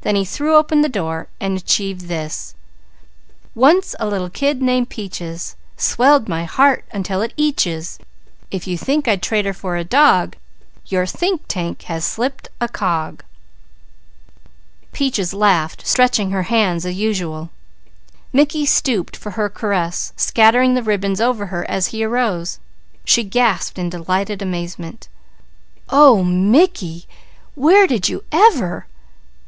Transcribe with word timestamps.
Then 0.00 0.16
he 0.16 0.24
threw 0.24 0.56
open 0.56 0.82
his 0.82 0.90
door 0.90 1.28
and 1.38 1.56
achieved 1.56 2.08
this: 2.08 2.56
"_Once 3.56 3.94
a 4.00 4.08
little 4.08 4.28
kid 4.28 4.60
named 4.60 4.88
Peaches, 4.88 5.54
Swelled 5.76 6.28
my 6.28 6.42
heart 6.46 6.84
until 6.90 7.22
it 7.22 7.32
eatches. 7.36 8.00
If 8.50 8.66
you 8.66 8.76
think 8.76 9.06
I'd 9.06 9.22
trade 9.22 9.44
her 9.46 9.52
for 9.52 9.76
a 9.76 9.84
dog, 9.84 10.34
Your 10.86 11.06
think 11.06 11.42
tank 11.46 11.82
has 11.82 12.04
slipped 12.04 12.48
a 12.60 12.66
cog!_" 12.66 13.20
Peaches 14.92 15.32
laughed, 15.32 15.86
stretching 15.86 16.32
her 16.32 16.42
hands 16.50 16.84
as 16.84 16.96
usual. 16.96 17.50
Mickey 18.32 18.66
stooped 18.66 19.16
for 19.16 19.30
her 19.38 19.48
caress, 19.48 20.12
scattering 20.16 20.74
the 20.74 20.82
ribbons 20.82 21.20
over 21.20 21.46
her 21.54 21.64
as 21.70 21.94
he 21.94 22.02
arose. 22.02 22.58
She 23.04 23.22
gasped 23.22 23.78
in 23.78 23.90
delighted 23.90 24.42
amazement. 24.42 25.06
"Oh! 25.88 26.24
Mickey! 26.24 27.06
Where 27.54 27.86
did 27.86 28.08
you 28.08 28.24
ever? 28.32 28.88